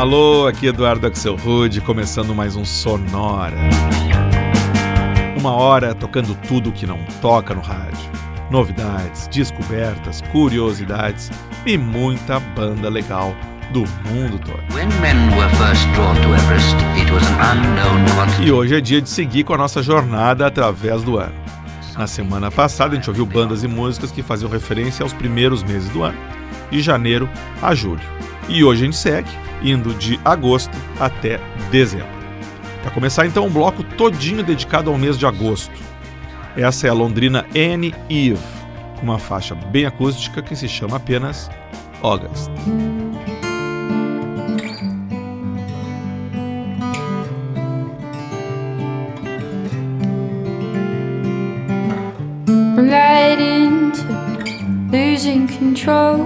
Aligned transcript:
Alô, 0.00 0.46
aqui 0.46 0.66
Eduardo 0.66 1.06
Axel 1.06 1.36
Rude, 1.36 1.82
começando 1.82 2.34
mais 2.34 2.56
um 2.56 2.64
Sonora. 2.64 3.58
Uma 5.38 5.52
hora 5.52 5.94
tocando 5.94 6.34
tudo 6.48 6.72
que 6.72 6.86
não 6.86 6.96
toca 7.20 7.52
no 7.52 7.60
rádio. 7.60 8.10
Novidades, 8.50 9.28
descobertas, 9.28 10.22
curiosidades 10.32 11.30
e 11.66 11.76
muita 11.76 12.40
banda 12.40 12.88
legal 12.88 13.36
do 13.74 13.80
mundo 14.08 14.38
todo. 14.38 14.62
E 18.42 18.50
hoje 18.50 18.76
é 18.76 18.80
dia 18.80 19.02
de 19.02 19.08
seguir 19.10 19.44
com 19.44 19.52
a 19.52 19.58
nossa 19.58 19.82
jornada 19.82 20.46
através 20.46 21.02
do 21.02 21.18
ano. 21.18 21.34
Na 21.98 22.06
semana 22.06 22.50
passada 22.50 22.94
a 22.94 22.96
gente 22.96 23.10
ouviu 23.10 23.26
bandas 23.26 23.62
e 23.62 23.68
músicas 23.68 24.10
que 24.10 24.22
faziam 24.22 24.50
referência 24.50 25.02
aos 25.02 25.12
primeiros 25.12 25.62
meses 25.62 25.90
do 25.90 26.02
ano, 26.02 26.18
de 26.70 26.80
janeiro 26.80 27.28
a 27.60 27.74
julho. 27.74 28.00
E 28.48 28.64
hoje 28.64 28.82
a 28.82 28.84
gente 28.84 28.96
segue 28.96 29.30
indo 29.62 29.94
de 29.94 30.18
agosto 30.24 30.76
até 30.98 31.38
dezembro. 31.70 32.20
Para 32.82 32.90
começar 32.90 33.26
então 33.26 33.46
um 33.46 33.50
bloco 33.50 33.82
todinho 33.82 34.42
dedicado 34.42 34.90
ao 34.90 34.98
mês 34.98 35.18
de 35.18 35.26
agosto. 35.26 35.72
Essa 36.56 36.86
é 36.86 36.90
a 36.90 36.94
londrina 36.94 37.46
Anne 37.54 37.94
Eve, 38.08 38.38
uma 39.02 39.18
faixa 39.18 39.54
bem 39.54 39.86
acústica 39.86 40.42
que 40.42 40.56
se 40.56 40.68
chama 40.68 40.96
apenas 40.96 41.50
August. 42.02 42.50
Right 52.76 53.40
into 53.40 54.02
losing 54.90 55.46
control, 55.46 56.18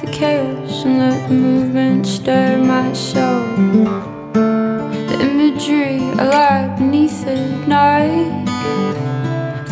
beneath 0.00 0.18
chaos 0.18 0.84
and 0.84 0.98
let 0.98 1.28
the 1.28 1.34
movement 1.34 2.06
stir 2.06 2.58
my 2.58 2.92
soul. 2.92 3.46
The 4.32 5.18
imagery 5.20 5.98
alive 6.18 6.78
beneath 6.78 7.24
the 7.24 7.36
night, 7.66 8.44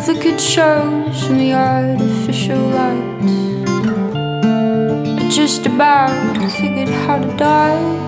flickered 0.03 0.39
shows 0.39 1.25
from 1.25 1.37
the 1.37 1.53
artificial 1.53 2.59
lights. 2.59 3.33
I 5.21 5.29
just 5.29 5.65
about 5.65 6.51
figured 6.51 6.89
how 6.89 7.19
to 7.19 7.37
die. 7.37 8.05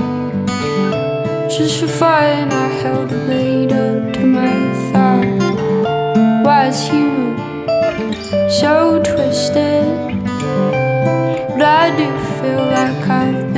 Just 1.49 1.79
for 1.81 1.87
fun, 1.87 2.51
I 2.51 2.67
held 2.81 3.11
a 3.11 3.25
blade 3.25 3.71
up 3.71 4.13
to 4.13 4.25
my 4.25 4.73
thigh. 4.91 6.43
Why 6.43 6.67
is 6.67 6.87
humor 6.87 7.37
so 8.49 9.01
twisted? 9.03 10.08
But 11.59 11.67
I 11.67 11.89
do 11.97 12.07
feel 12.39 12.65
like 12.67 13.09
I've 13.09 13.48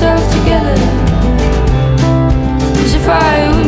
yourself 0.00 0.32
together. 0.32 0.74
As 2.82 2.94
if 2.94 3.06
I 3.06 3.59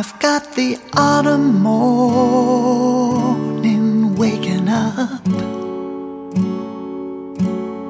I've 0.00 0.18
got 0.18 0.54
the 0.54 0.78
autumn 0.94 1.60
morning 1.60 2.14
waking 4.14 4.66
up 4.66 5.26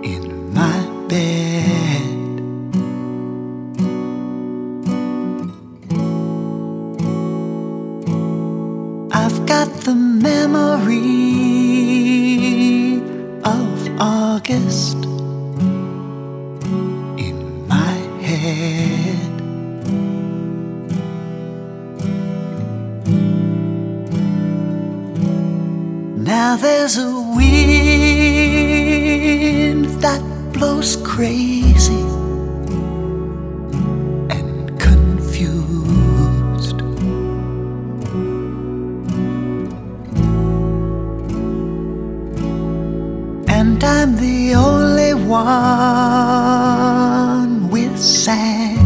in 0.04 0.52
my 0.52 0.80
bed. 1.06 2.02
I've 9.12 9.46
got 9.46 9.68
the 9.84 9.94
memory 9.94 11.04
of 13.44 14.00
August 14.00 14.96
in 17.26 17.68
my 17.68 17.94
head. 18.20 18.99
Now 26.30 26.54
there's 26.56 26.96
a 26.96 27.10
wind 27.36 27.44
that 30.00 30.22
blows 30.52 30.96
crazy 31.04 32.04
and 34.36 34.78
confused. 34.78 36.80
And 43.50 43.82
I'm 43.82 44.14
the 44.14 44.54
only 44.54 45.14
one 45.14 45.48
with 47.70 47.98
sand 47.98 48.79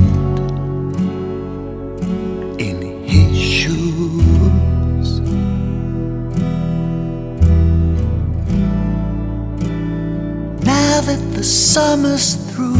summer's 11.45 12.37
through, 12.51 12.75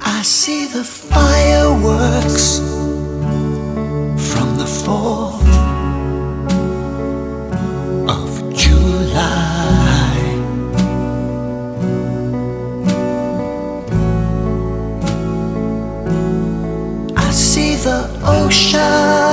I 0.00 0.22
see 0.22 0.66
the 0.66 0.82
fireworks 0.82 2.60
from 4.30 4.56
the 4.56 4.64
4th 4.64 5.44
of 8.08 8.54
July. 8.54 10.16
I 17.16 17.30
see 17.30 17.76
the 17.76 18.08
ocean 18.24 19.29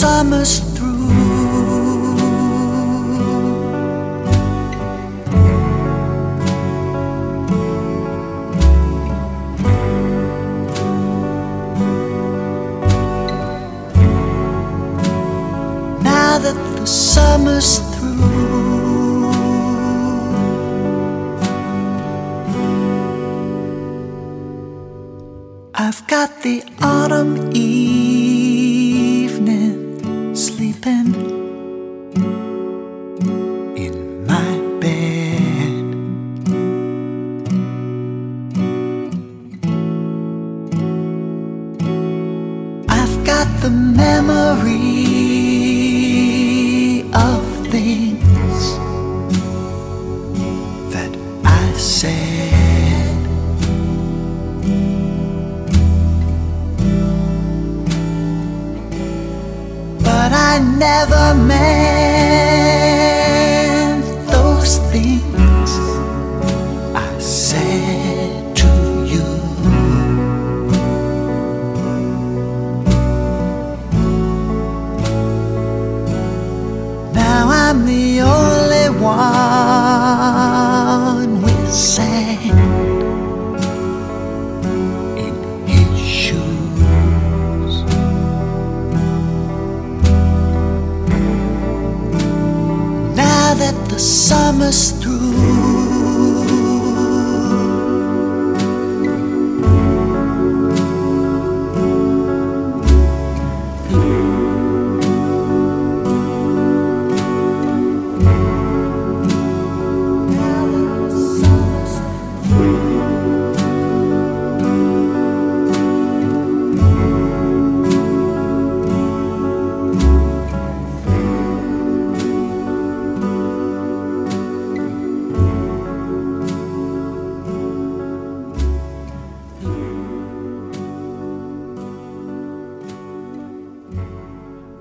summer's 0.00 0.60
through, 0.74 1.10
now 16.02 16.38
that 16.38 16.56
the 16.76 16.86
summer's 16.86 17.80
through. 17.92 19.30
I've 25.74 26.06
got 26.06 26.42
the 26.42 26.62
autumn 26.80 27.50
evening 27.52 27.89
memory 44.00 44.80
of 47.12 47.42
things 47.74 48.62
that 50.94 51.12
I 51.44 51.72
said. 51.76 53.20
But 60.06 60.30
I 60.50 60.52
never 60.84 61.24
meant 61.34 61.99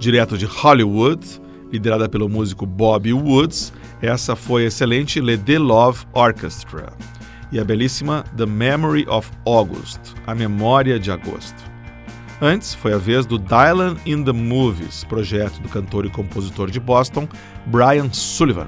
Direto 0.10 0.40
de 0.40 0.48
Hollywood, 0.48 1.24
liderada 1.72 2.10
pelo 2.10 2.28
músico 2.28 2.66
Bobby 2.66 3.14
Woods, 3.14 3.72
essa 4.02 4.36
foi 4.36 4.64
a 4.64 4.66
excelente 4.66 5.22
Le 5.22 5.38
De 5.38 5.60
Love 5.60 6.04
Orchestra 6.14 6.92
e 7.52 7.60
a 7.60 7.64
belíssima 7.64 8.24
The 8.36 8.48
Memory 8.48 9.06
of 9.08 9.30
August, 9.46 10.00
A 10.26 10.34
Memória 10.34 11.00
de 11.00 11.12
Agosto. 11.12 11.64
Antes, 12.42 12.74
foi 12.74 12.92
a 12.92 12.98
vez 12.98 13.28
do 13.28 13.38
Dylan 13.38 13.98
in 14.04 14.24
the 14.24 14.32
Movies, 14.32 15.04
projeto 15.04 15.62
do 15.62 15.70
cantor 15.70 16.08
e 16.08 16.10
compositor 16.10 16.72
de 16.72 16.80
Boston, 16.80 17.30
Brian 17.68 18.12
Sullivan, 18.12 18.68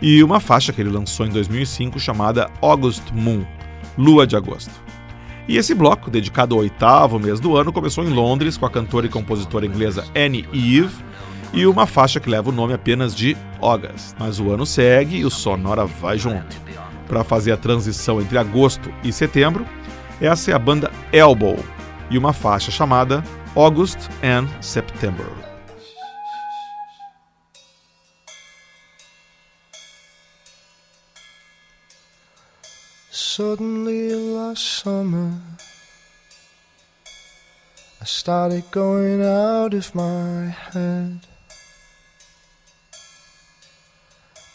e 0.00 0.22
uma 0.22 0.38
faixa 0.38 0.72
que 0.72 0.80
ele 0.80 0.90
lançou 0.90 1.26
em 1.26 1.30
2005 1.30 1.98
chamada 1.98 2.48
August 2.62 3.10
Moon, 3.12 3.44
Lua 3.98 4.24
de 4.24 4.36
Agosto. 4.36 4.85
E 5.48 5.56
esse 5.56 5.74
bloco, 5.74 6.10
dedicado 6.10 6.54
ao 6.54 6.60
oitavo 6.60 7.18
mês 7.18 7.38
do 7.38 7.56
ano, 7.56 7.72
começou 7.72 8.04
em 8.04 8.08
Londres 8.08 8.56
com 8.56 8.66
a 8.66 8.70
cantora 8.70 9.06
e 9.06 9.08
compositora 9.08 9.64
inglesa 9.64 10.04
Annie 10.14 10.48
Eve 10.52 11.04
e 11.52 11.66
uma 11.66 11.86
faixa 11.86 12.18
que 12.18 12.28
leva 12.28 12.50
o 12.50 12.52
nome 12.52 12.74
apenas 12.74 13.14
de 13.14 13.36
August. 13.60 14.16
Mas 14.18 14.40
o 14.40 14.50
ano 14.50 14.66
segue 14.66 15.18
e 15.18 15.24
o 15.24 15.30
Sonora 15.30 15.86
vai 15.86 16.18
junto. 16.18 16.56
Para 17.06 17.22
fazer 17.22 17.52
a 17.52 17.56
transição 17.56 18.20
entre 18.20 18.36
agosto 18.36 18.92
e 19.04 19.12
setembro, 19.12 19.64
essa 20.20 20.50
é 20.50 20.54
a 20.54 20.58
banda 20.58 20.90
Elbow 21.12 21.58
e 22.10 22.18
uma 22.18 22.32
faixa 22.32 22.70
chamada 22.70 23.22
August 23.54 24.08
and 24.24 24.48
September. 24.60 25.45
Suddenly 33.36 34.14
last 34.14 34.64
summer, 34.82 35.30
I 38.00 38.04
started 38.06 38.64
going 38.70 39.22
out 39.22 39.74
of 39.74 39.94
my 39.94 40.46
head. 40.72 41.20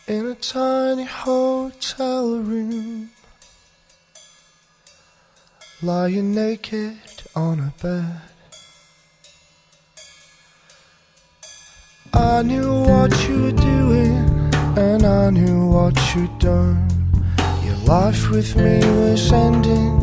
In 0.07 0.25
a 0.25 0.33
tiny 0.33 1.03
hotel 1.03 2.39
room, 2.39 3.11
lying 5.83 6.33
naked 6.33 6.97
on 7.35 7.59
a 7.59 7.73
bed. 7.83 8.21
I 12.15 12.41
knew 12.41 12.81
what 12.81 13.11
you 13.29 13.43
were 13.43 13.51
doing, 13.51 14.49
and 14.75 15.05
I 15.05 15.29
knew 15.29 15.67
what 15.67 15.95
you'd 16.15 16.39
done. 16.39 17.00
Life 17.91 18.29
with 18.29 18.55
me 18.55 18.79
was 19.01 19.33
ending, 19.33 19.99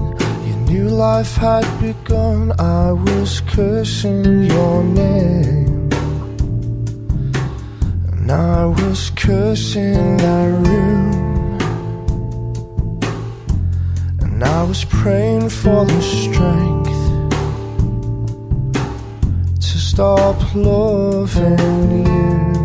your 0.46 0.58
new 0.68 0.88
life 0.90 1.36
had 1.36 1.64
begun. 1.80 2.52
I 2.60 2.92
was 2.92 3.40
cursing 3.40 4.42
your 4.42 4.84
name, 4.84 5.88
and 8.12 8.30
I 8.30 8.66
was 8.66 9.08
cursing 9.16 10.18
that 10.18 10.50
room, 10.68 11.58
and 14.20 14.44
I 14.44 14.64
was 14.64 14.84
praying 14.84 15.48
for 15.48 15.86
the 15.86 16.02
strength 16.02 16.92
to 19.62 19.78
stop 19.78 20.36
loving 20.54 22.04
you. 22.04 22.57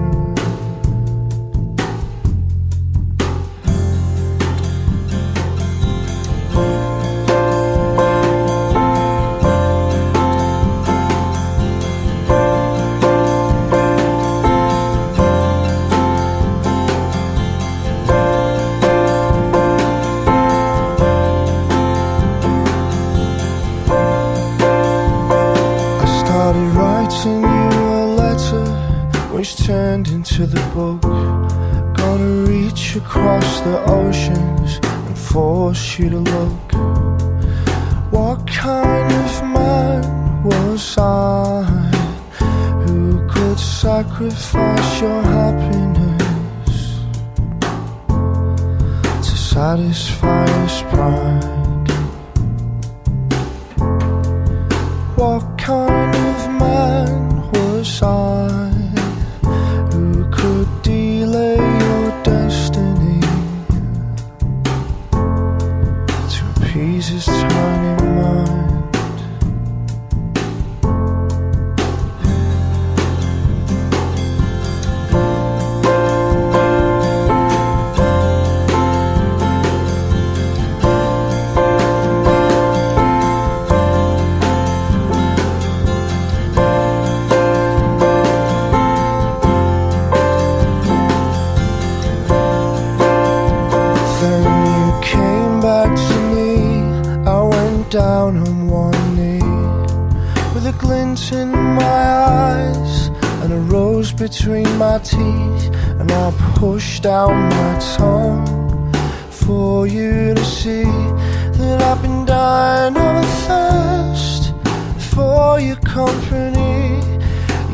Your 115.73 115.81
company. 115.81 117.01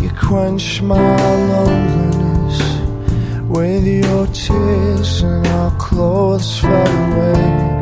You 0.02 0.10
quench 0.12 0.82
my 0.82 0.96
loneliness 1.52 2.60
with 3.48 3.86
your 3.86 4.28
tears 4.28 5.22
and 5.22 5.46
our 5.48 5.72
clothes 5.78 6.60
fell 6.60 6.96
away 7.12 7.80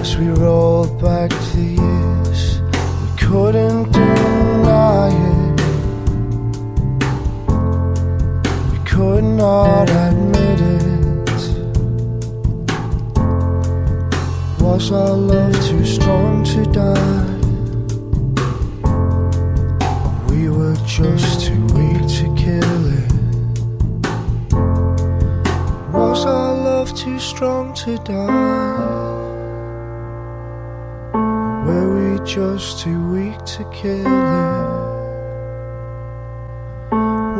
as 0.00 0.16
we 0.16 0.28
rolled 0.28 1.00
back 1.02 1.30
the 1.30 1.62
years. 1.82 2.60
We 3.02 3.08
couldn't 3.26 3.92
deny 3.92 5.10
it, 5.34 5.60
we 8.70 8.78
could 8.84 9.24
not 9.24 9.90
admit 9.90 10.60
it. 10.60 11.30
Was 14.60 14.92
our 14.92 15.16
love 15.16 15.54
too 15.66 15.84
strong 15.84 16.44
to 16.44 16.64
die? 16.66 17.37
Just 20.98 21.46
too 21.46 21.64
weak 21.76 22.02
to 22.08 22.26
kill 22.34 22.86
it. 22.98 23.12
Was 25.92 26.26
our 26.26 26.54
love 26.54 26.92
too 26.96 27.20
strong 27.20 27.72
to 27.74 27.96
die? 27.98 29.06
Were 31.64 32.18
we 32.18 32.18
just 32.26 32.80
too 32.80 33.00
weak 33.12 33.38
to 33.44 33.64
kill 33.72 34.06
it? 34.06 34.68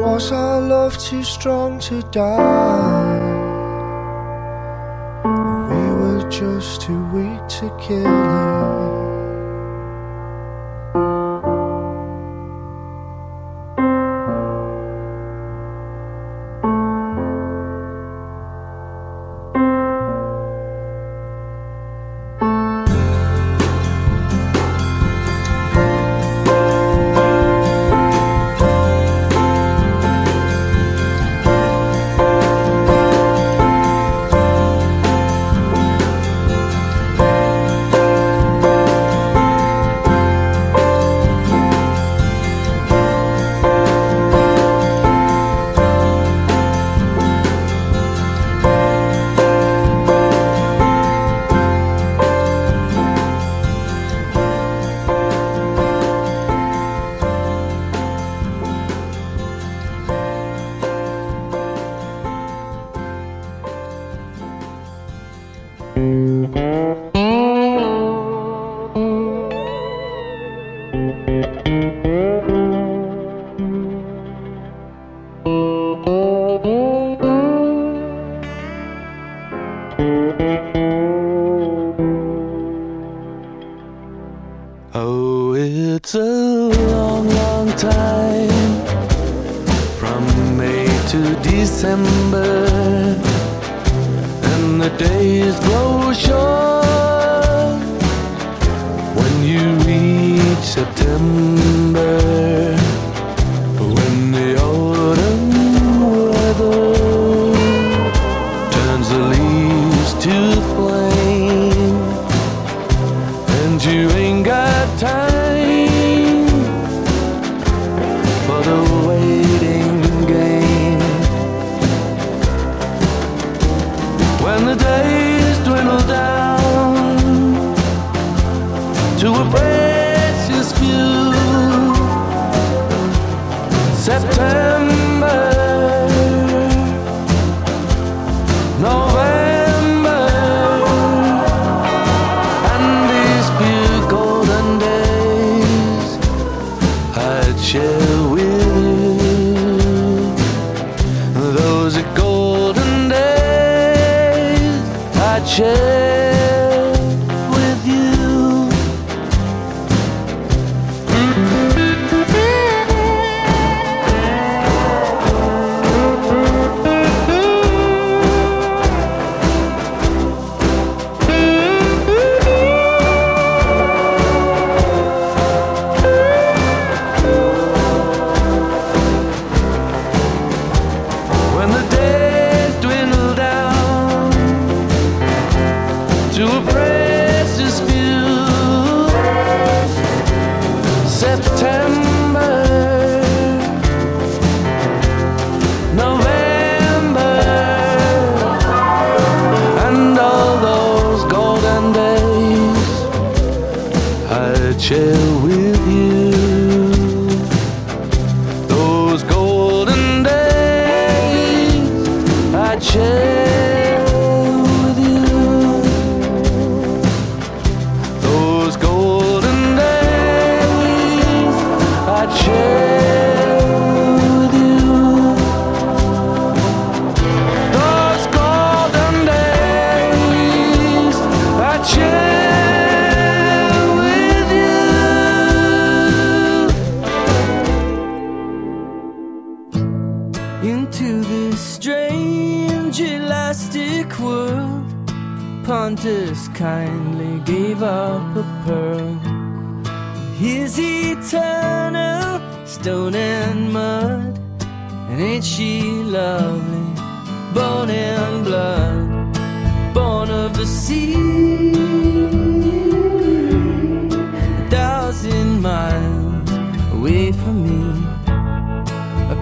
Was 0.03 0.31
our 0.31 0.61
love 0.61 0.97
too 0.97 1.25
strong 1.25 1.81
to 1.81 2.01
die? 2.13 3.19
We 5.69 5.83
were 6.01 6.31
just 6.31 6.83
too 6.83 7.05
weak 7.07 7.49
to 7.59 7.77
kill 7.81 8.07
it. 8.07 9.08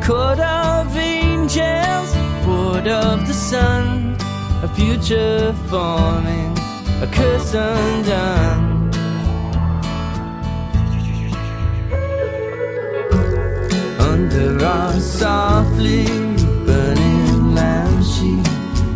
court 0.07 0.39
of 0.39 0.97
angels, 0.97 2.15
ward 2.47 2.87
of 2.87 3.27
the 3.27 3.33
sun, 3.33 4.17
a 4.63 4.69
future 4.69 5.53
forming, 5.69 6.57
a 7.03 7.09
curse 7.11 7.55
undone. 7.55 8.89
Under 13.99 14.65
our 14.65 15.01
softly 15.01 16.07
burning 16.65 17.55
lamp, 17.57 18.05
she 18.05 18.41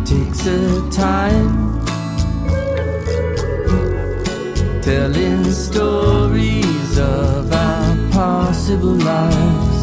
takes 0.05 0.45
her 0.45 0.89
time. 0.91 1.81
Telling 4.81 5.43
stories 5.51 6.97
of 6.97 7.51
our 7.51 7.97
possible 8.11 8.95
lives 8.95 9.80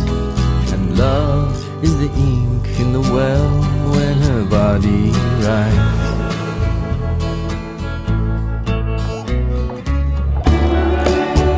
love 0.98 1.54
is 1.84 1.96
the 1.98 2.10
ink 2.16 2.66
in 2.80 2.92
the 2.92 3.00
well 3.00 3.62
when 3.94 4.16
her 4.18 4.44
body 4.44 5.10
writes. 5.42 5.96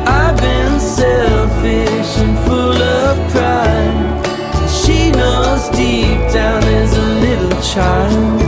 I've 0.07 0.37
been 0.39 0.79
selfish 0.79 2.11
and 2.23 2.37
full 2.45 2.81
of 2.99 3.31
pride. 3.31 4.69
She 4.69 5.09
knows 5.09 5.69
deep 5.69 6.21
down 6.31 6.63
as 6.63 6.95
a 6.95 7.07
little 7.25 7.61
child. 7.61 8.41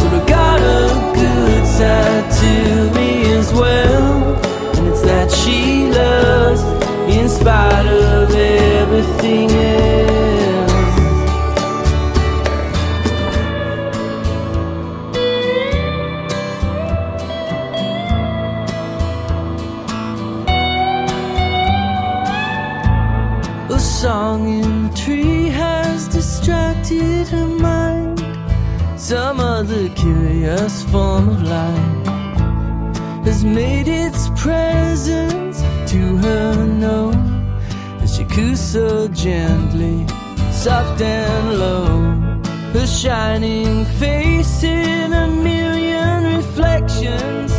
But 0.00 0.12
I 0.18 0.24
got 0.26 0.60
a 0.60 1.12
good 1.14 1.64
side 1.66 2.26
to 2.42 2.54
me 2.96 3.32
as 3.38 3.52
well, 3.52 4.34
and 4.76 4.88
it's 4.88 5.02
that 5.02 5.30
she 5.30 5.88
loves 5.92 6.69
in 7.10 7.28
spite 7.28 7.86
of 7.86 8.30
everything 8.34 9.50
else. 9.50 9.90
A 23.70 23.78
song 23.78 24.48
in 24.48 24.88
the 24.88 24.96
tree 24.96 25.48
has 25.48 26.06
distracted 26.08 27.26
her 27.28 27.46
mind. 27.46 28.20
Some 28.96 29.40
other 29.40 29.88
curious 29.90 30.84
form 30.84 31.28
of 31.28 31.42
life 31.42 32.06
has 33.24 33.44
made 33.44 33.88
its 33.88 34.28
presence 34.36 35.29
to 35.90 36.16
her, 36.18 36.66
nose, 36.66 37.16
And 38.00 38.08
she 38.08 38.24
coos 38.24 38.60
so 38.60 39.08
gently, 39.08 40.06
soft 40.52 41.00
and 41.00 41.58
low. 41.58 42.12
Her 42.72 42.86
shining 42.86 43.84
face 43.98 44.62
in 44.62 45.12
a 45.12 45.26
million 45.26 46.36
reflections, 46.36 47.50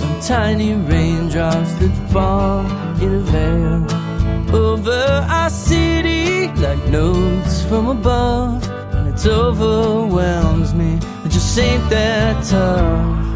and 0.00 0.22
tiny 0.22 0.74
raindrops 0.74 1.72
that 1.80 1.94
fall 2.12 2.60
in 3.02 3.14
a 3.14 3.22
veil 3.32 4.54
over 4.54 5.26
our 5.28 5.50
city 5.50 6.52
like 6.62 6.84
notes 6.86 7.64
from 7.64 7.88
above. 7.88 8.62
And 8.94 9.08
it 9.08 9.26
overwhelms 9.26 10.72
me, 10.72 11.00
it 11.24 11.30
just 11.32 11.58
ain't 11.58 11.90
that 11.90 12.44
tough. 12.44 13.31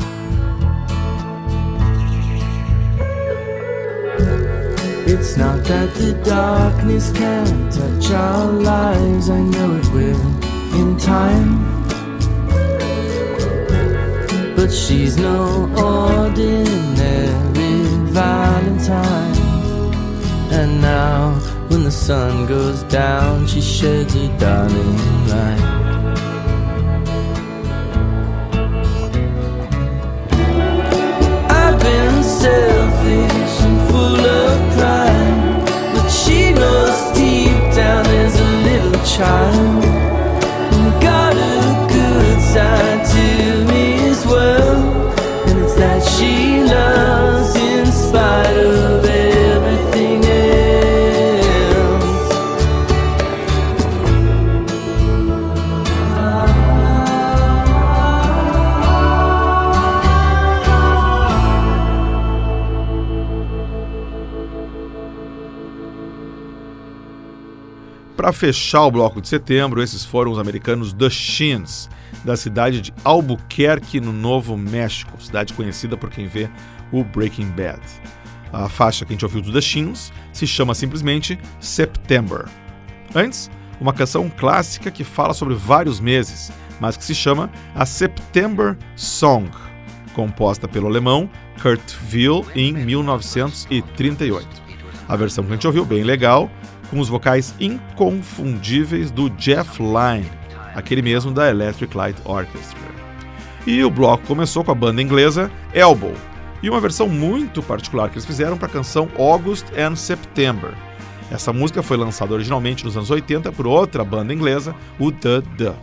Not 5.37 5.64
that 5.64 5.94
the 5.94 6.12
darkness 6.25 7.12
can't 7.12 7.72
touch 7.72 8.11
our 8.11 8.53
lives, 8.53 9.29
I 9.31 9.40
know 9.40 9.77
it 9.77 9.88
will 9.92 10.27
in 10.81 10.96
time. 10.96 11.51
But 14.57 14.72
she's 14.72 15.16
no 15.16 15.70
ordinary 15.77 17.46
Valentine. 18.16 19.37
And 20.59 20.81
now, 20.81 21.35
when 21.68 21.85
the 21.85 21.90
sun 21.90 22.46
goes 22.46 22.83
down, 22.85 23.46
she 23.46 23.61
sheds 23.61 24.14
her 24.14 24.29
darling 24.38 24.96
light. 25.29 25.64
I've 31.61 31.79
been 31.79 32.22
selfish 32.22 33.55
and 33.66 33.79
full 33.90 34.25
of 34.40 34.57
pride, 34.77 35.25
she 36.26 36.52
knows 36.52 36.98
deep 37.16 37.56
down 37.74 38.02
there's 38.04 38.38
a 38.40 38.50
little 38.68 39.04
child 39.04 39.84
and 40.74 41.02
got 41.02 41.36
a 41.36 41.86
good 41.88 42.40
side 42.40 43.02
to 43.14 43.64
me 43.70 43.84
as 44.10 44.26
well, 44.26 45.12
and 45.46 45.58
it's 45.62 45.74
that 45.76 46.02
she 46.02 46.62
loves 46.64 47.54
in 47.54 47.86
spite 47.86 48.56
of 48.56 49.04
everything 49.04 49.25
Para 68.26 68.32
fechar 68.32 68.82
o 68.82 68.90
bloco 68.90 69.20
de 69.20 69.28
setembro, 69.28 69.80
esses 69.80 70.04
foram 70.04 70.32
os 70.32 70.38
americanos 70.40 70.92
The 70.92 71.08
Shins, 71.08 71.88
da 72.24 72.36
cidade 72.36 72.80
de 72.80 72.92
Albuquerque, 73.04 74.00
no 74.00 74.12
Novo 74.12 74.56
México, 74.56 75.12
cidade 75.22 75.54
conhecida 75.54 75.96
por 75.96 76.10
quem 76.10 76.26
vê 76.26 76.50
o 76.90 77.04
Breaking 77.04 77.50
Bad. 77.50 77.80
A 78.52 78.68
faixa 78.68 79.04
que 79.04 79.12
a 79.12 79.14
gente 79.14 79.24
ouviu 79.24 79.40
do 79.40 79.52
The 79.52 79.60
Shins 79.60 80.12
se 80.32 80.44
chama 80.44 80.74
simplesmente 80.74 81.38
September. 81.60 82.46
Antes, 83.14 83.48
uma 83.80 83.92
canção 83.92 84.28
clássica 84.28 84.90
que 84.90 85.04
fala 85.04 85.32
sobre 85.32 85.54
vários 85.54 86.00
meses, 86.00 86.50
mas 86.80 86.96
que 86.96 87.04
se 87.04 87.14
chama 87.14 87.48
a 87.76 87.86
September 87.86 88.76
Song, 88.96 89.48
composta 90.14 90.66
pelo 90.66 90.88
alemão 90.88 91.30
Kurt 91.62 91.94
Weill 92.12 92.44
em 92.56 92.72
1938. 92.72 94.48
A 95.08 95.14
versão 95.14 95.44
que 95.44 95.52
a 95.52 95.54
gente 95.54 95.66
ouviu, 95.68 95.84
bem 95.84 96.02
legal, 96.02 96.50
com 96.90 97.01
os 97.01 97.09
vocais 97.09 97.55
inconfundíveis 97.61 99.11
do 99.11 99.29
Jeff 99.31 99.83
Lynne, 99.83 100.31
aquele 100.75 101.03
mesmo 101.03 101.33
da 101.33 101.49
Electric 101.51 101.96
Light 101.96 102.16
Orchestra. 102.25 102.79
E 103.66 103.83
o 103.83 103.90
bloco 103.90 104.27
começou 104.27 104.62
com 104.62 104.70
a 104.70 104.75
banda 104.75 105.03
inglesa 105.03 105.51
Elbow, 105.75 106.14
e 106.62 106.70
uma 106.70 106.81
versão 106.81 107.09
muito 107.09 107.62
particular 107.62 108.09
que 108.09 108.14
eles 108.14 108.25
fizeram 108.25 108.57
para 108.57 108.66
a 108.66 108.70
canção 108.70 109.09
August 109.18 109.66
and 109.77 109.96
September. 109.96 110.72
Essa 111.31 111.53
música 111.53 111.83
foi 111.83 111.96
lançada 111.96 112.33
originalmente 112.33 112.85
nos 112.85 112.96
anos 112.96 113.11
80 113.11 113.51
por 113.53 113.66
outra 113.66 114.05
banda 114.05 114.33
inglesa, 114.33 114.75
o 114.99 115.11
The 115.11 115.42
The. 115.59 115.75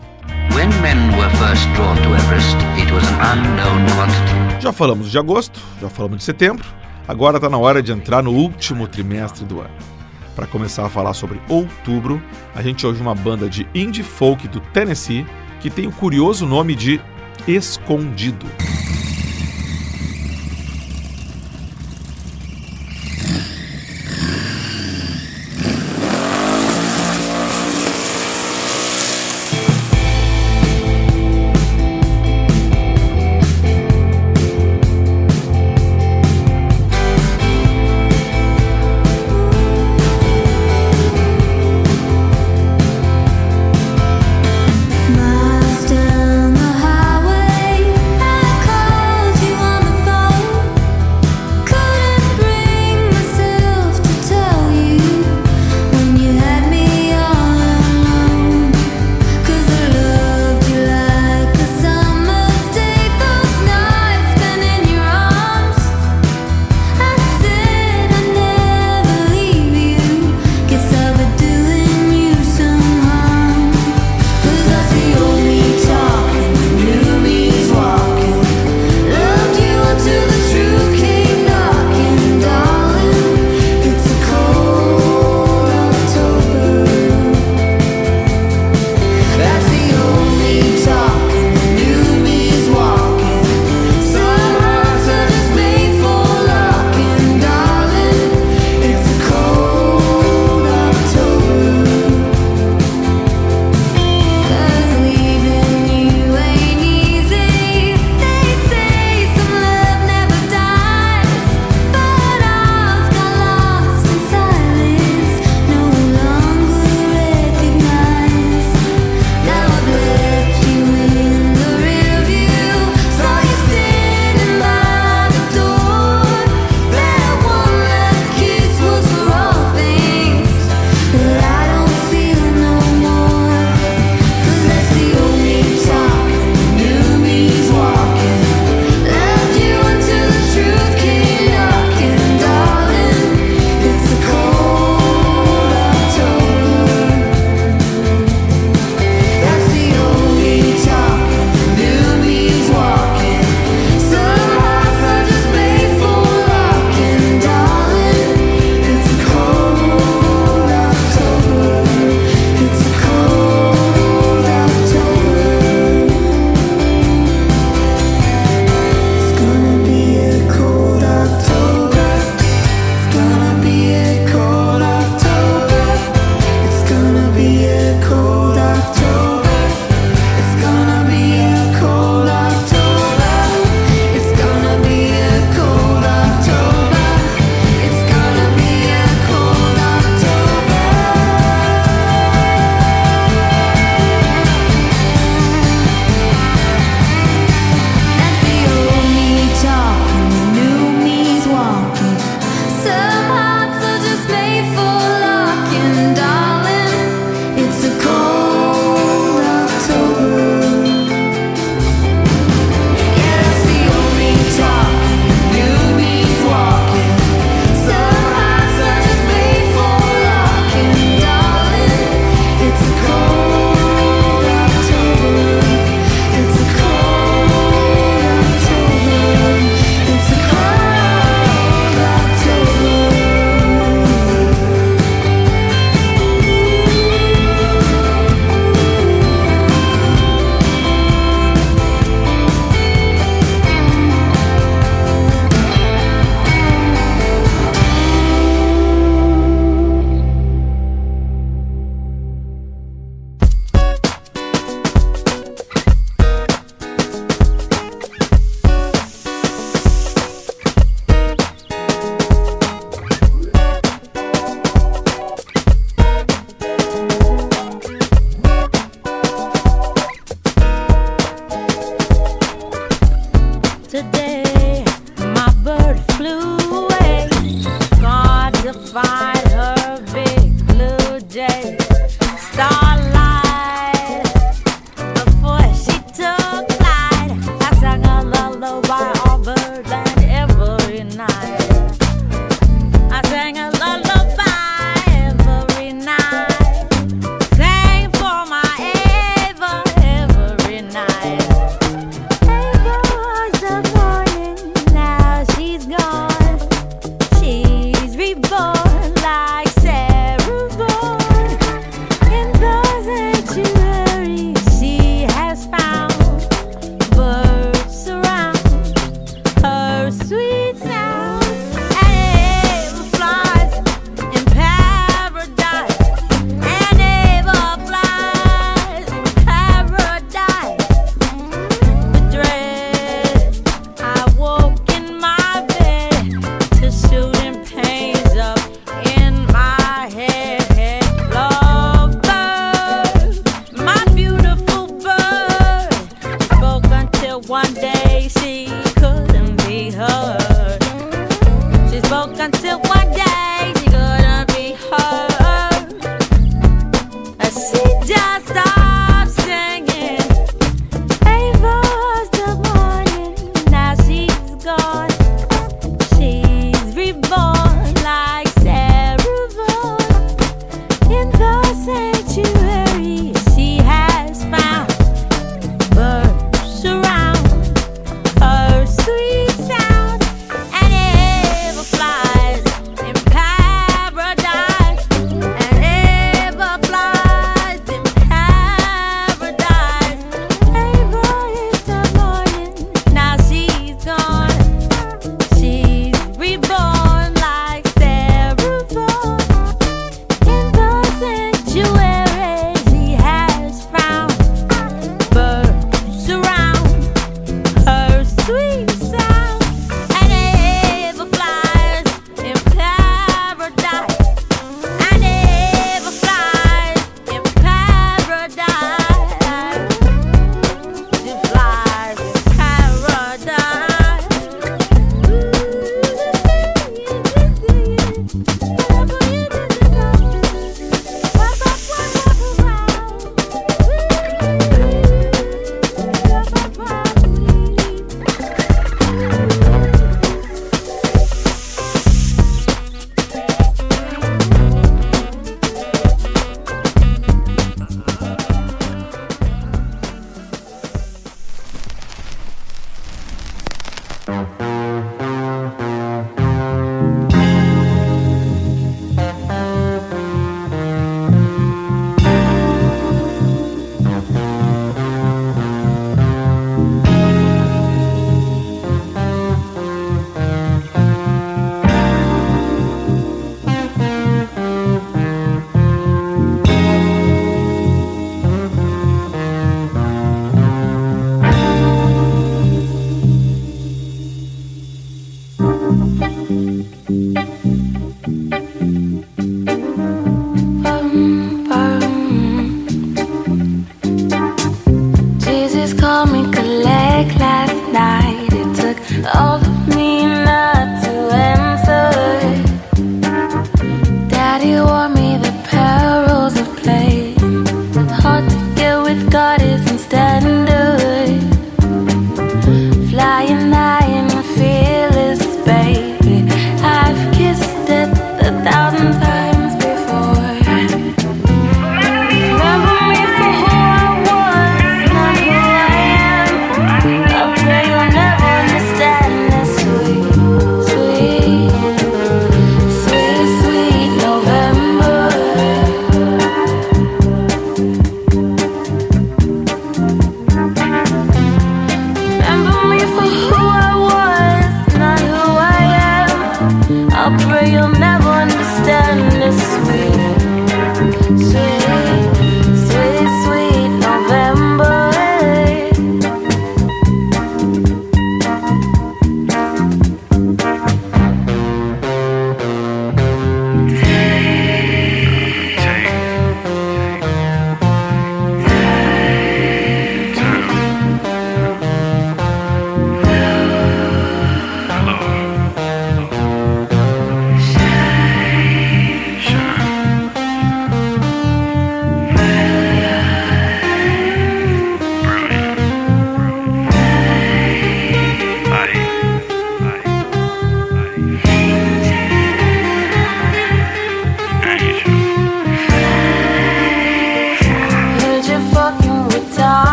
Everest. 2.15 2.57
Já 4.61 4.71
falamos 4.71 5.11
de 5.11 5.17
agosto, 5.17 5.59
já 5.81 5.89
falamos 5.89 6.19
de 6.19 6.23
setembro, 6.23 6.65
agora 7.07 7.37
está 7.37 7.49
na 7.49 7.57
hora 7.57 7.81
de 7.81 7.91
entrar 7.91 8.23
no 8.23 8.31
último 8.31 8.87
trimestre 8.87 9.43
do 9.45 9.59
ano. 9.59 9.92
Para 10.35 10.47
começar 10.47 10.85
a 10.85 10.89
falar 10.89 11.13
sobre 11.13 11.39
outubro, 11.47 12.21
a 12.55 12.61
gente 12.61 12.85
ouve 12.85 13.01
uma 13.01 13.13
banda 13.13 13.49
de 13.49 13.67
indie 13.73 14.03
folk 14.03 14.47
do 14.47 14.59
Tennessee 14.59 15.25
que 15.59 15.69
tem 15.69 15.87
o 15.87 15.91
curioso 15.91 16.45
nome 16.45 16.75
de 16.75 16.99
Escondido. 17.47 18.72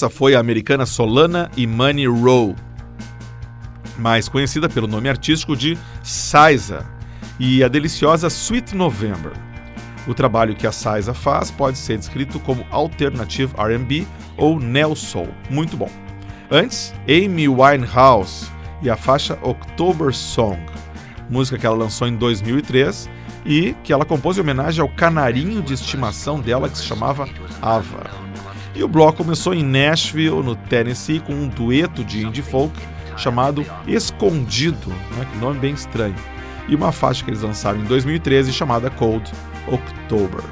Essa 0.00 0.08
foi 0.08 0.34
a 0.34 0.40
americana 0.40 0.86
Solana 0.86 1.50
Imani 1.58 2.06
Rowe, 2.06 2.56
mais 3.98 4.30
conhecida 4.30 4.66
pelo 4.66 4.86
nome 4.86 5.10
artístico 5.10 5.54
de 5.54 5.76
Siza, 6.02 6.86
e 7.38 7.62
a 7.62 7.68
deliciosa 7.68 8.28
Sweet 8.28 8.74
November. 8.74 9.32
O 10.08 10.14
trabalho 10.14 10.56
que 10.56 10.66
a 10.66 10.72
Siza 10.72 11.12
faz 11.12 11.50
pode 11.50 11.76
ser 11.76 11.98
descrito 11.98 12.40
como 12.40 12.66
alternative 12.70 13.52
R&B 13.58 14.06
ou 14.38 14.58
neo 14.58 14.96
soul, 14.96 15.28
muito 15.50 15.76
bom. 15.76 15.90
Antes, 16.50 16.94
Amy 17.06 17.46
Winehouse 17.46 18.50
e 18.80 18.88
a 18.88 18.96
faixa 18.96 19.38
October 19.42 20.14
Song, 20.14 20.64
música 21.28 21.58
que 21.58 21.66
ela 21.66 21.76
lançou 21.76 22.08
em 22.08 22.16
2003 22.16 23.06
e 23.44 23.74
que 23.84 23.92
ela 23.92 24.06
compôs 24.06 24.38
em 24.38 24.40
homenagem 24.40 24.80
ao 24.80 24.88
canarinho 24.88 25.60
de 25.60 25.74
estimação 25.74 26.40
dela 26.40 26.70
que 26.70 26.78
se 26.78 26.86
chamava 26.86 27.28
Ava. 27.60 28.09
E 28.74 28.82
o 28.84 28.88
bloco 28.88 29.18
começou 29.18 29.52
em 29.52 29.64
Nashville, 29.64 30.42
no 30.42 30.54
Tennessee, 30.54 31.20
com 31.20 31.32
um 31.32 31.48
dueto 31.48 32.04
de 32.04 32.24
indie 32.24 32.42
folk 32.42 32.74
chamado 33.16 33.64
Escondido, 33.86 34.88
né, 34.88 35.26
que 35.30 35.38
nome 35.38 35.58
bem 35.58 35.74
estranho, 35.74 36.14
e 36.68 36.74
uma 36.74 36.92
faixa 36.92 37.24
que 37.24 37.30
eles 37.30 37.42
lançaram 37.42 37.80
em 37.80 37.84
2013 37.84 38.52
chamada 38.52 38.88
Cold 38.90 39.30
October. 39.66 40.42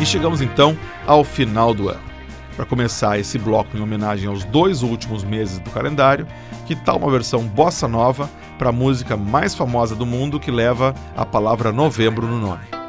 E 0.00 0.06
chegamos 0.06 0.40
então 0.40 0.76
ao 1.06 1.22
final 1.22 1.72
do 1.72 1.88
ano. 1.88 2.10
Para 2.56 2.66
começar 2.66 3.18
esse 3.18 3.38
bloco 3.38 3.76
em 3.76 3.80
homenagem 3.80 4.28
aos 4.28 4.44
dois 4.44 4.82
últimos 4.82 5.24
meses 5.24 5.58
do 5.60 5.70
calendário, 5.70 6.26
que 6.66 6.74
tal 6.74 6.98
uma 6.98 7.10
versão 7.10 7.42
bossa 7.42 7.86
nova 7.86 8.28
para 8.58 8.70
a 8.70 8.72
música 8.72 9.16
mais 9.16 9.54
famosa 9.54 9.94
do 9.94 10.04
mundo 10.04 10.40
que 10.40 10.50
leva 10.50 10.94
a 11.16 11.24
palavra 11.24 11.72
novembro 11.72 12.26
no 12.26 12.38
nome? 12.38 12.79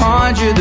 conjure 0.00 0.59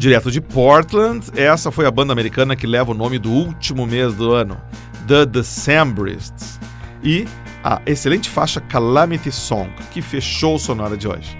Direto 0.00 0.30
de 0.30 0.40
Portland, 0.40 1.26
essa 1.36 1.70
foi 1.70 1.84
a 1.84 1.90
banda 1.90 2.10
americana 2.10 2.56
que 2.56 2.66
leva 2.66 2.90
o 2.90 2.94
nome 2.94 3.18
do 3.18 3.30
último 3.30 3.86
mês 3.86 4.14
do 4.14 4.32
ano, 4.32 4.58
The 5.06 5.26
Decemberists, 5.26 6.58
e 7.04 7.26
a 7.62 7.82
excelente 7.84 8.30
faixa 8.30 8.62
Calamity 8.62 9.30
Song, 9.30 9.70
que 9.90 10.00
fechou 10.00 10.54
o 10.54 10.58
sonora 10.58 10.96
de 10.96 11.06
hoje. 11.06 11.36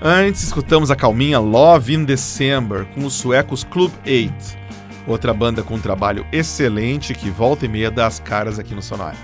Antes, 0.00 0.44
escutamos 0.44 0.92
a 0.92 0.94
calminha 0.94 1.40
Love 1.40 1.92
in 1.92 2.04
December, 2.04 2.84
com 2.94 3.04
os 3.04 3.14
suecos 3.14 3.64
Club 3.64 3.90
8, 4.06 4.32
outra 5.08 5.34
banda 5.34 5.64
com 5.64 5.74
um 5.74 5.80
trabalho 5.80 6.24
excelente 6.30 7.14
que 7.14 7.28
volta 7.30 7.66
e 7.66 7.68
meia 7.68 7.90
dá 7.90 8.06
as 8.06 8.20
caras 8.20 8.60
aqui 8.60 8.76
no 8.76 8.82
Sonora. 8.82 9.16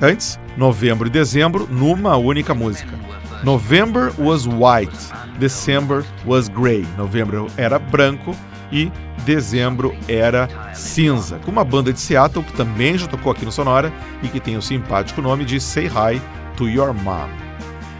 Antes, 0.00 0.40
novembro 0.56 1.08
e 1.08 1.10
dezembro, 1.10 1.68
numa 1.70 2.16
única 2.16 2.54
música. 2.54 2.98
November 3.44 4.10
was 4.18 4.46
white, 4.46 4.90
December 5.38 6.02
was 6.24 6.48
grey. 6.48 6.86
Novembro 6.96 7.46
era 7.58 7.78
branco 7.78 8.34
e 8.72 8.90
dezembro 9.26 9.94
era 10.08 10.48
cinza. 10.72 11.38
Com 11.44 11.50
uma 11.50 11.62
banda 11.62 11.92
de 11.92 12.00
Seattle 12.00 12.42
que 12.42 12.54
também 12.54 12.96
já 12.96 13.06
tocou 13.06 13.30
aqui 13.30 13.44
no 13.44 13.52
Sonora 13.52 13.92
e 14.22 14.28
que 14.28 14.40
tem 14.40 14.56
o 14.56 14.62
simpático 14.62 15.20
nome 15.20 15.44
de 15.44 15.60
Say 15.60 15.88
Hi 15.88 16.22
to 16.56 16.70
Your 16.70 16.94
Mom. 16.94 17.28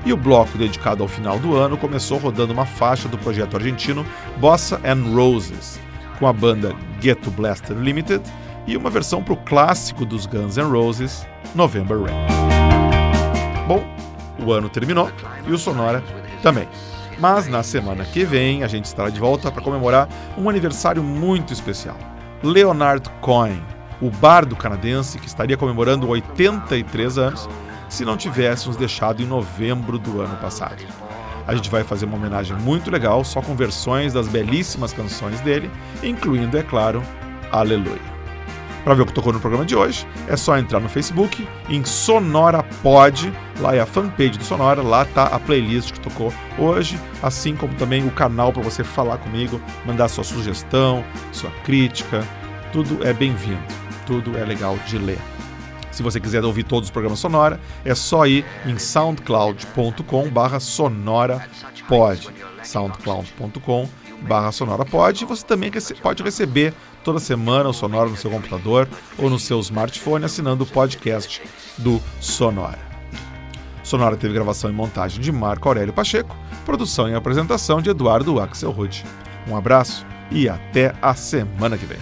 E 0.06 0.14
o 0.14 0.16
bloco 0.16 0.56
dedicado 0.56 1.02
ao 1.02 1.08
final 1.08 1.38
do 1.38 1.54
ano 1.54 1.76
começou 1.76 2.16
rodando 2.16 2.54
uma 2.54 2.64
faixa 2.64 3.06
do 3.06 3.18
projeto 3.18 3.56
argentino 3.56 4.04
Bossa 4.38 4.80
and 4.82 5.14
Roses, 5.14 5.78
com 6.18 6.26
a 6.26 6.32
banda 6.32 6.74
Get 7.02 7.20
to 7.20 7.30
Blaster 7.30 7.76
Limited 7.76 8.22
e 8.66 8.78
uma 8.78 8.88
versão 8.88 9.22
para 9.22 9.34
o 9.34 9.36
clássico 9.36 10.06
dos 10.06 10.24
Guns 10.24 10.56
N' 10.56 10.70
Roses, 10.70 11.26
November 11.54 11.98
Rain. 12.00 12.14
Bom, 13.68 13.93
o 14.44 14.52
ano 14.52 14.68
terminou 14.68 15.10
e 15.46 15.52
o 15.52 15.58
Sonora 15.58 16.02
também. 16.42 16.68
Mas 17.18 17.46
na 17.48 17.62
semana 17.62 18.04
que 18.04 18.24
vem 18.24 18.62
a 18.62 18.66
gente 18.68 18.86
estará 18.86 19.08
de 19.08 19.20
volta 19.20 19.50
para 19.50 19.62
comemorar 19.62 20.08
um 20.36 20.48
aniversário 20.48 21.02
muito 21.02 21.52
especial. 21.52 21.96
Leonard 22.42 23.08
Cohen, 23.20 23.62
o 24.00 24.10
bardo 24.10 24.56
canadense 24.56 25.18
que 25.18 25.26
estaria 25.26 25.56
comemorando 25.56 26.08
83 26.08 27.18
anos 27.18 27.48
se 27.88 28.04
não 28.04 28.16
tivéssemos 28.16 28.76
deixado 28.76 29.22
em 29.22 29.26
novembro 29.26 29.98
do 29.98 30.20
ano 30.20 30.36
passado. 30.36 30.84
A 31.46 31.54
gente 31.54 31.70
vai 31.70 31.84
fazer 31.84 32.06
uma 32.06 32.16
homenagem 32.16 32.56
muito 32.56 32.90
legal, 32.90 33.22
só 33.22 33.40
com 33.40 33.54
versões 33.54 34.12
das 34.12 34.26
belíssimas 34.26 34.92
canções 34.92 35.40
dele, 35.40 35.70
incluindo, 36.02 36.56
é 36.56 36.62
claro, 36.62 37.02
Aleluia. 37.52 38.13
Para 38.84 38.92
ver 38.92 39.02
o 39.02 39.06
que 39.06 39.14
tocou 39.14 39.32
no 39.32 39.40
programa 39.40 39.64
de 39.64 39.74
hoje, 39.74 40.06
é 40.28 40.36
só 40.36 40.58
entrar 40.58 40.78
no 40.78 40.90
Facebook 40.90 41.48
em 41.70 41.82
Sonora 41.86 42.62
Pod, 42.82 43.32
lá 43.58 43.74
é 43.74 43.80
a 43.80 43.86
fanpage 43.86 44.36
do 44.36 44.44
Sonora, 44.44 44.82
lá 44.82 45.06
tá 45.06 45.24
a 45.24 45.40
playlist 45.40 45.90
que 45.90 46.00
tocou 46.00 46.30
hoje, 46.58 47.00
assim 47.22 47.56
como 47.56 47.74
também 47.76 48.06
o 48.06 48.10
canal 48.10 48.52
para 48.52 48.62
você 48.62 48.84
falar 48.84 49.16
comigo, 49.16 49.58
mandar 49.86 50.08
sua 50.08 50.22
sugestão, 50.22 51.02
sua 51.32 51.50
crítica, 51.64 52.22
tudo 52.74 53.02
é 53.06 53.14
bem-vindo, 53.14 53.62
tudo 54.06 54.36
é 54.36 54.44
legal 54.44 54.76
de 54.86 54.98
ler. 54.98 55.18
Se 55.90 56.02
você 56.02 56.20
quiser 56.20 56.44
ouvir 56.44 56.64
todos 56.64 56.88
os 56.88 56.92
programas 56.92 57.20
Sonora, 57.20 57.58
é 57.86 57.94
só 57.94 58.26
ir 58.26 58.44
em 58.66 58.76
soundcloud.com 58.76 60.28
barra 60.28 60.60
sonorapod, 60.60 62.28
soundcloud.com 62.62 63.88
barra 64.28 64.52
sonorapod, 64.52 65.22
e 65.22 65.26
você 65.26 65.44
também 65.46 65.70
pode 66.02 66.22
receber 66.22 66.74
toda 67.04 67.20
semana 67.20 67.68
o 67.68 67.72
Sonora 67.72 68.08
no 68.08 68.16
seu 68.16 68.30
computador 68.30 68.88
ou 69.18 69.28
no 69.30 69.38
seu 69.38 69.60
smartphone 69.60 70.24
assinando 70.24 70.64
o 70.64 70.66
podcast 70.66 71.40
do 71.78 72.00
Sonora. 72.18 72.78
Sonora 73.82 74.16
teve 74.16 74.32
gravação 74.32 74.70
e 74.70 74.72
montagem 74.72 75.20
de 75.20 75.30
Marco 75.30 75.68
Aurélio 75.68 75.92
Pacheco, 75.92 76.34
produção 76.64 77.08
e 77.08 77.14
apresentação 77.14 77.82
de 77.82 77.90
Eduardo 77.90 78.40
Axelrod. 78.40 79.04
Um 79.46 79.54
abraço 79.54 80.06
e 80.30 80.48
até 80.48 80.94
a 81.02 81.14
semana 81.14 81.76
que 81.76 81.84
vem. 81.84 81.98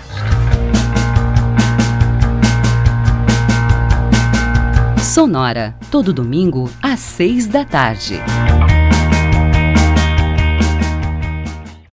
Sonora, 5.03 5.77
todo 5.91 6.13
domingo 6.13 6.71
às 6.81 7.01
seis 7.01 7.49
da 7.49 7.65
tarde. 7.65 8.23